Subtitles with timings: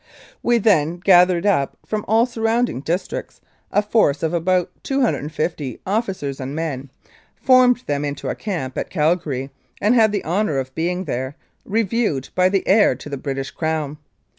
[0.41, 3.39] We then gathered up, from all surrounding districts,
[3.71, 6.89] a force of about 250 officers and men,
[7.35, 11.35] formed them into a camp at Calgary, and had the honour of being there
[11.65, 13.99] reviewed by the Heir to the British Crown.